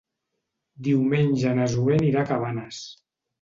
Diumenge 0.87 1.51
na 1.59 1.67
Zoè 1.75 1.99
anirà 1.99 2.25
a 2.25 2.29
Cabanes. 2.33 2.81